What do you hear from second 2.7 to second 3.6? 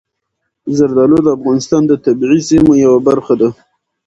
یوه برخه ده.